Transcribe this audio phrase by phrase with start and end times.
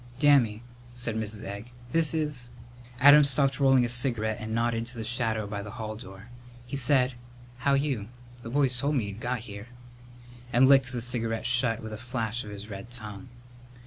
[0.17, 0.63] "Dammy,"
[0.95, 1.43] said Mrs.
[1.43, 2.49] Egg, "this is"
[2.99, 6.29] Adam stopped rolling a cigarette and nodded to the shadow by the hall door.
[6.65, 7.13] He said,
[7.59, 8.07] "How you?
[8.41, 9.67] The boys told me you'd got here,"
[10.51, 13.29] and licked the cigarette shut with a flash of his red tongue.